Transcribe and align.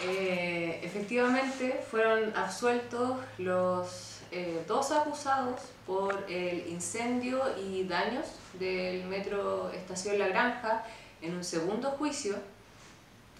efectivamente 0.00 1.80
fueron 1.90 2.36
absueltos 2.36 3.18
los 3.38 4.18
eh, 4.30 4.62
dos 4.68 4.90
acusados 4.90 5.58
por 5.86 6.26
el 6.28 6.68
incendio 6.68 7.40
y 7.58 7.84
daños 7.84 8.26
del 8.58 9.04
metro 9.06 9.70
Estación 9.70 10.18
La 10.18 10.28
Granja 10.28 10.84
en 11.22 11.34
un 11.34 11.42
segundo 11.42 11.92
juicio. 11.92 12.36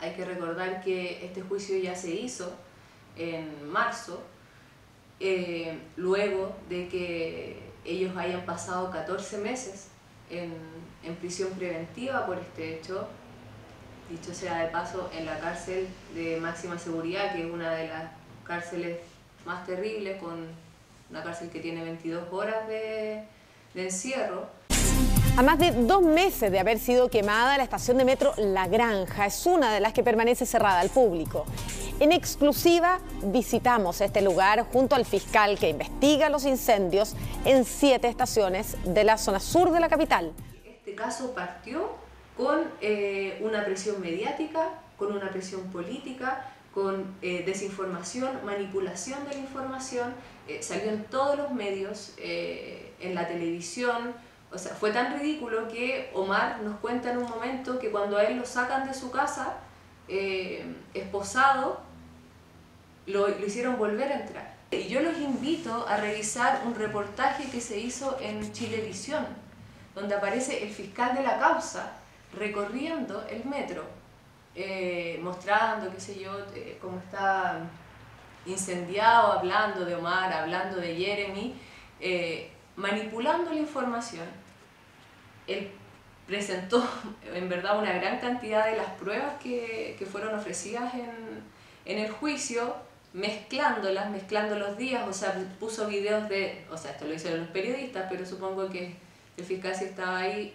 Hay 0.00 0.14
que 0.14 0.24
recordar 0.24 0.82
que 0.82 1.22
este 1.22 1.42
juicio 1.42 1.76
ya 1.76 1.94
se 1.94 2.14
hizo 2.14 2.50
en 3.16 3.70
marzo, 3.70 4.22
eh, 5.18 5.78
luego 5.98 6.56
de 6.70 6.88
que 6.88 7.58
ellos 7.84 8.16
hayan 8.16 8.46
pasado 8.46 8.90
14 8.90 9.36
meses 9.36 9.88
en, 10.30 10.54
en 11.02 11.14
prisión 11.16 11.50
preventiva 11.50 12.24
por 12.24 12.38
este 12.38 12.76
hecho, 12.76 13.06
dicho 14.10 14.34
sea 14.34 14.58
de 14.58 14.68
paso, 14.68 15.08
en 15.16 15.24
la 15.24 15.38
cárcel 15.38 15.88
de 16.14 16.38
máxima 16.40 16.78
seguridad, 16.78 17.32
que 17.32 17.46
es 17.46 17.50
una 17.50 17.70
de 17.72 17.88
las 17.88 18.10
cárceles 18.44 18.98
más 19.46 19.64
terribles, 19.64 20.20
con 20.20 20.48
una 21.10 21.22
cárcel 21.22 21.48
que 21.50 21.60
tiene 21.60 21.82
22 21.84 22.24
horas 22.32 22.66
de, 22.68 23.24
de 23.74 23.82
encierro. 23.84 24.48
A 25.36 25.42
más 25.42 25.58
de 25.58 25.70
dos 25.70 26.02
meses 26.02 26.50
de 26.50 26.58
haber 26.58 26.78
sido 26.78 27.08
quemada, 27.08 27.56
la 27.56 27.62
estación 27.62 27.96
de 27.98 28.04
metro 28.04 28.34
La 28.36 28.66
Granja 28.66 29.26
es 29.26 29.46
una 29.46 29.72
de 29.72 29.80
las 29.80 29.92
que 29.92 30.02
permanece 30.02 30.44
cerrada 30.44 30.80
al 30.80 30.90
público. 30.90 31.46
En 32.00 32.12
exclusiva 32.12 32.98
visitamos 33.22 34.00
este 34.00 34.22
lugar 34.22 34.66
junto 34.72 34.96
al 34.96 35.04
fiscal 35.04 35.58
que 35.58 35.68
investiga 35.68 36.30
los 36.30 36.44
incendios 36.44 37.14
en 37.44 37.64
siete 37.64 38.08
estaciones 38.08 38.76
de 38.84 39.04
la 39.04 39.18
zona 39.18 39.38
sur 39.38 39.70
de 39.70 39.80
la 39.80 39.88
capital. 39.88 40.32
Este 40.64 40.94
caso 40.94 41.32
partió 41.32 41.90
con 42.40 42.64
eh, 42.80 43.38
una 43.42 43.66
presión 43.66 44.00
mediática, 44.00 44.70
con 44.96 45.12
una 45.12 45.28
presión 45.28 45.70
política, 45.70 46.50
con 46.72 47.04
eh, 47.20 47.42
desinformación, 47.44 48.30
manipulación 48.46 49.22
de 49.28 49.34
la 49.34 49.40
información, 49.40 50.14
eh, 50.48 50.62
salió 50.62 50.90
en 50.90 51.04
todos 51.04 51.36
los 51.36 51.52
medios, 51.52 52.14
en 52.16 53.14
la 53.14 53.28
televisión, 53.28 54.14
o 54.50 54.56
sea, 54.56 54.74
fue 54.74 54.90
tan 54.90 55.18
ridículo 55.18 55.68
que 55.68 56.10
Omar 56.14 56.60
nos 56.62 56.80
cuenta 56.80 57.12
en 57.12 57.18
un 57.18 57.28
momento 57.28 57.78
que 57.78 57.90
cuando 57.90 58.16
a 58.16 58.24
él 58.24 58.38
lo 58.38 58.46
sacan 58.46 58.88
de 58.88 58.94
su 58.94 59.10
casa, 59.10 59.58
esposado, 60.94 61.80
lo, 63.06 63.28
lo 63.28 63.46
hicieron 63.46 63.76
volver 63.76 64.12
a 64.12 64.20
entrar. 64.20 64.54
Y 64.70 64.88
yo 64.88 65.00
los 65.00 65.18
invito 65.18 65.86
a 65.86 65.98
revisar 65.98 66.62
un 66.64 66.74
reportaje 66.74 67.50
que 67.50 67.60
se 67.60 67.78
hizo 67.78 68.18
en 68.20 68.50
Chilevisión, 68.52 69.26
donde 69.94 70.14
aparece 70.14 70.62
el 70.62 70.70
fiscal 70.70 71.14
de 71.14 71.22
la 71.22 71.38
causa 71.38 72.00
recorriendo 72.32 73.24
el 73.28 73.44
metro, 73.44 73.84
eh, 74.54 75.18
mostrando, 75.22 75.90
qué 75.90 76.00
sé 76.00 76.18
yo, 76.18 76.32
eh, 76.54 76.78
cómo 76.80 76.98
está 76.98 77.60
incendiado, 78.46 79.32
hablando 79.32 79.84
de 79.84 79.94
Omar, 79.94 80.32
hablando 80.32 80.76
de 80.76 80.96
Jeremy, 80.96 81.54
eh, 82.00 82.50
manipulando 82.76 83.50
la 83.50 83.60
información. 83.60 84.26
Él 85.46 85.70
presentó 86.26 86.86
en 87.34 87.48
verdad 87.48 87.78
una 87.78 87.92
gran 87.92 88.18
cantidad 88.18 88.66
de 88.66 88.76
las 88.76 88.90
pruebas 88.92 89.34
que, 89.42 89.96
que 89.98 90.06
fueron 90.06 90.34
ofrecidas 90.34 90.94
en, 90.94 91.42
en 91.84 91.98
el 91.98 92.10
juicio, 92.10 92.74
mezclándolas, 93.12 94.10
mezclando 94.10 94.56
los 94.56 94.76
días, 94.76 95.06
o 95.08 95.12
sea, 95.12 95.34
puso 95.58 95.88
videos 95.88 96.28
de, 96.28 96.64
o 96.70 96.76
sea, 96.76 96.92
esto 96.92 97.06
lo 97.06 97.14
hicieron 97.14 97.40
los 97.40 97.48
periodistas, 97.48 98.06
pero 98.08 98.24
supongo 98.24 98.70
que 98.70 98.94
el 99.36 99.44
fiscal 99.44 99.74
si 99.74 99.84
estaba 99.84 100.18
ahí 100.18 100.54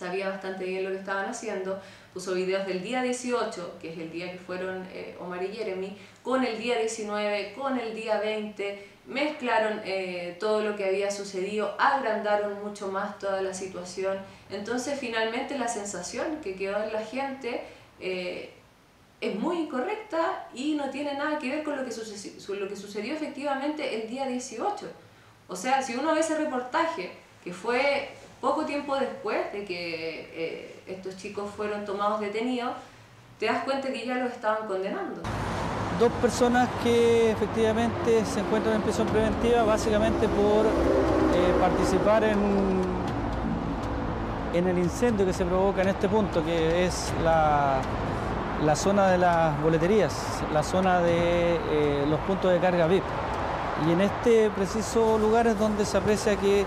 sabía 0.00 0.30
bastante 0.30 0.64
bien 0.64 0.82
lo 0.82 0.90
que 0.90 0.96
estaban 0.96 1.26
haciendo, 1.26 1.78
puso 2.14 2.32
videos 2.32 2.66
del 2.66 2.82
día 2.82 3.02
18, 3.02 3.76
que 3.78 3.92
es 3.92 3.98
el 3.98 4.10
día 4.10 4.32
que 4.32 4.38
fueron 4.38 4.88
eh, 4.92 5.14
Omar 5.20 5.42
y 5.42 5.48
Jeremy, 5.48 5.94
con 6.22 6.42
el 6.42 6.58
día 6.58 6.78
19, 6.78 7.52
con 7.52 7.78
el 7.78 7.94
día 7.94 8.18
20, 8.18 8.86
mezclaron 9.06 9.82
eh, 9.84 10.38
todo 10.40 10.62
lo 10.62 10.74
que 10.74 10.86
había 10.86 11.10
sucedido, 11.10 11.76
agrandaron 11.78 12.64
mucho 12.64 12.88
más 12.88 13.18
toda 13.18 13.42
la 13.42 13.52
situación, 13.52 14.16
entonces 14.48 14.98
finalmente 14.98 15.58
la 15.58 15.68
sensación 15.68 16.40
que 16.42 16.54
quedó 16.54 16.82
en 16.82 16.94
la 16.94 17.04
gente 17.04 17.60
eh, 18.00 18.54
es 19.20 19.34
muy 19.38 19.58
incorrecta 19.58 20.48
y 20.54 20.76
no 20.76 20.88
tiene 20.88 21.12
nada 21.12 21.38
que 21.38 21.50
ver 21.50 21.62
con 21.62 21.76
lo 21.76 21.84
que, 21.84 21.92
sucedió, 21.92 22.58
lo 22.58 22.68
que 22.68 22.76
sucedió 22.76 23.12
efectivamente 23.12 24.02
el 24.02 24.08
día 24.08 24.26
18. 24.26 24.86
O 25.46 25.56
sea, 25.56 25.82
si 25.82 25.94
uno 25.94 26.14
ve 26.14 26.20
ese 26.20 26.38
reportaje, 26.38 27.12
que 27.44 27.52
fue 27.52 28.08
poco 28.40 28.64
tiempo 28.64 28.96
después 28.96 29.52
de 29.52 29.64
que 29.64 30.30
eh, 30.34 30.82
estos 30.86 31.16
chicos 31.16 31.50
fueron 31.56 31.84
tomados 31.84 32.20
detenidos, 32.20 32.72
te 33.38 33.46
das 33.46 33.64
cuenta 33.64 33.88
que 33.92 34.06
ya 34.06 34.16
los 34.16 34.32
estaban 34.32 34.66
condenando. 34.66 35.22
Dos 35.98 36.12
personas 36.22 36.68
que 36.82 37.30
efectivamente 37.30 38.24
se 38.24 38.40
encuentran 38.40 38.76
en 38.76 38.82
prisión 38.82 39.06
preventiva 39.08 39.64
básicamente 39.64 40.26
por 40.28 40.66
eh, 40.66 41.54
participar 41.60 42.24
en, 42.24 42.38
en 44.54 44.66
el 44.66 44.78
incendio 44.78 45.26
que 45.26 45.32
se 45.34 45.44
provoca 45.44 45.82
en 45.82 45.88
este 45.88 46.08
punto, 46.08 46.42
que 46.42 46.86
es 46.86 47.12
la, 47.22 47.80
la 48.64 48.76
zona 48.76 49.08
de 49.08 49.18
las 49.18 49.60
boleterías, 49.62 50.42
la 50.52 50.62
zona 50.62 51.00
de 51.00 51.56
eh, 51.56 52.06
los 52.08 52.20
puntos 52.20 52.50
de 52.50 52.58
carga 52.58 52.86
VIP. 52.86 53.04
Y 53.86 53.92
en 53.92 54.00
este 54.02 54.50
preciso 54.50 55.18
lugar 55.18 55.46
es 55.46 55.58
donde 55.58 55.84
se 55.84 55.96
aprecia 55.96 56.36
que 56.36 56.64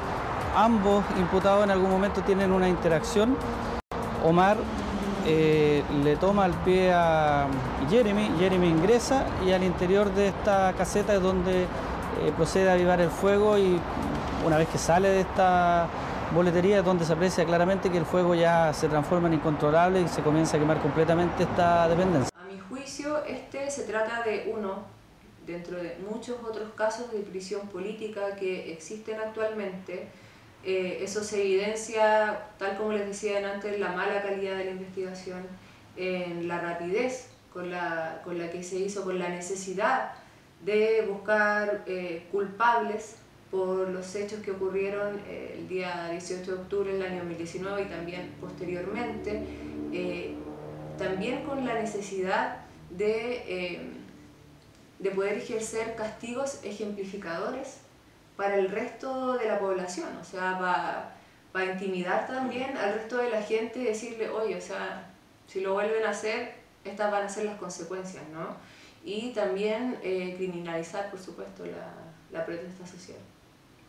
ambos 0.55 1.03
imputados 1.17 1.63
en 1.63 1.71
algún 1.71 1.89
momento 1.89 2.21
tienen 2.21 2.51
una 2.51 2.67
interacción. 2.67 3.37
Omar 4.23 4.57
eh, 5.25 5.83
le 6.03 6.15
toma 6.15 6.45
el 6.45 6.53
pie 6.53 6.91
a 6.93 7.47
Jeremy, 7.89 8.31
Jeremy 8.39 8.67
ingresa 8.67 9.25
y 9.45 9.51
al 9.51 9.63
interior 9.63 10.13
de 10.13 10.27
esta 10.27 10.73
caseta 10.77 11.13
es 11.15 11.21
donde 11.21 11.63
eh, 11.63 11.67
procede 12.35 12.69
a 12.69 12.73
avivar 12.73 13.01
el 13.01 13.09
fuego 13.09 13.57
y 13.57 13.79
una 14.45 14.57
vez 14.57 14.67
que 14.67 14.77
sale 14.77 15.09
de 15.09 15.21
esta 15.21 15.87
boletería 16.33 16.79
es 16.79 16.85
donde 16.85 17.05
se 17.05 17.13
aprecia 17.13 17.45
claramente 17.45 17.89
que 17.89 17.97
el 17.97 18.05
fuego 18.05 18.35
ya 18.35 18.73
se 18.73 18.87
transforma 18.89 19.27
en 19.27 19.35
incontrolable 19.35 20.01
y 20.01 20.07
se 20.07 20.21
comienza 20.21 20.57
a 20.57 20.59
quemar 20.59 20.81
completamente 20.81 21.43
esta 21.43 21.87
dependencia. 21.87 22.29
A 22.35 22.51
mi 22.51 22.59
juicio, 22.59 23.23
este 23.25 23.69
se 23.69 23.83
trata 23.83 24.23
de 24.23 24.51
uno 24.53 24.83
dentro 25.45 25.77
de 25.77 25.97
muchos 26.09 26.37
otros 26.43 26.71
casos 26.75 27.11
de 27.11 27.19
prisión 27.19 27.67
política 27.67 28.35
que 28.35 28.71
existen 28.71 29.19
actualmente 29.19 30.07
eh, 30.65 30.99
eso 31.01 31.23
se 31.23 31.41
evidencia, 31.41 32.47
tal 32.57 32.77
como 32.77 32.93
les 32.93 33.05
decía 33.05 33.53
antes, 33.53 33.79
la 33.79 33.91
mala 33.91 34.21
calidad 34.21 34.57
de 34.57 34.65
la 34.65 34.71
investigación, 34.71 35.43
en 35.97 36.47
la 36.47 36.59
rapidez 36.59 37.27
con 37.51 37.69
la, 37.69 38.21
con 38.23 38.37
la 38.39 38.49
que 38.49 38.63
se 38.63 38.77
hizo, 38.77 39.03
con 39.03 39.19
la 39.19 39.29
necesidad 39.29 40.13
de 40.63 41.05
buscar 41.07 41.83
eh, 41.85 42.27
culpables 42.31 43.17
por 43.51 43.89
los 43.89 44.15
hechos 44.15 44.39
que 44.39 44.51
ocurrieron 44.51 45.19
eh, 45.27 45.57
el 45.59 45.67
día 45.67 46.09
18 46.09 46.43
de 46.49 46.57
octubre 46.61 46.93
del 46.93 47.03
año 47.03 47.19
2019 47.19 47.81
y 47.83 47.85
también 47.85 48.33
posteriormente, 48.39 49.43
también 50.97 51.43
con 51.43 51.65
la 51.65 51.75
necesidad 51.75 52.61
de, 52.89 53.91
de 54.97 55.11
poder 55.11 55.37
ejercer 55.37 55.95
castigos 55.95 56.61
ejemplificadores 56.63 57.83
para 58.35 58.55
el 58.57 58.69
resto 58.69 59.33
de 59.37 59.47
la 59.47 59.59
población, 59.59 60.09
o 60.19 60.23
sea, 60.23 60.57
para, 60.59 61.15
para 61.51 61.73
intimidar 61.73 62.27
también 62.27 62.75
al 62.77 62.95
resto 62.95 63.17
de 63.17 63.29
la 63.29 63.41
gente 63.41 63.79
y 63.79 63.85
decirle, 63.85 64.29
oye, 64.29 64.55
o 64.55 64.61
sea, 64.61 65.09
si 65.47 65.61
lo 65.61 65.73
vuelven 65.73 66.05
a 66.05 66.09
hacer, 66.09 66.55
estas 66.83 67.11
van 67.11 67.23
a 67.23 67.29
ser 67.29 67.45
las 67.45 67.57
consecuencias, 67.57 68.23
¿no? 68.29 68.55
Y 69.05 69.31
también 69.33 69.99
eh, 70.01 70.33
criminalizar, 70.37 71.09
por 71.11 71.19
supuesto, 71.19 71.65
la, 71.65 71.93
la 72.31 72.45
protesta 72.45 72.85
social. 72.87 73.19